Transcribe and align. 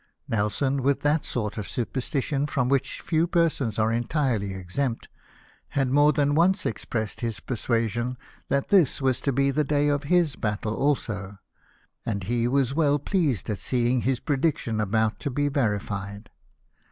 Nelson, 0.27 0.81
with 0.81 1.01
that 1.01 1.25
sort 1.25 1.59
of 1.59 1.69
super 1.69 1.99
stition 1.99 2.49
from 2.49 2.69
which 2.69 3.01
few 3.01 3.27
persons 3.27 3.77
are 3.77 3.91
entirely 3.91 4.51
exempt, 4.51 5.09
had 5.77 5.91
more 5.91 6.11
than 6.11 6.33
once 6.33 6.65
expressed 6.65 7.21
his 7.21 7.39
persuasion 7.39 8.17
that 8.49 8.69
this 8.69 8.99
was 8.99 9.21
to 9.21 9.31
be 9.31 9.51
the 9.51 9.63
day 9.63 9.89
of 9.89 10.05
his 10.05 10.35
battle 10.35 10.73
also; 10.73 11.37
and 12.03 12.23
he 12.23 12.47
was 12.47 12.69
u 12.69 12.73
306 12.73 12.73
LIFE 12.73 12.73
OF 12.73 12.77
NELSON. 12.77 12.77
well 12.77 12.97
pleased 12.97 13.49
at 13.51 13.63
seeing 13.63 14.01
his 14.01 14.19
prediction 14.19 14.81
about 14.81 15.19
to 15.19 15.29
be 15.29 15.47
verified. 15.49 16.31